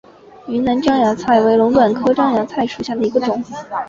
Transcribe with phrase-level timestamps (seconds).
[0.47, 3.43] 云南獐牙菜为龙胆科獐牙菜属下的一个种。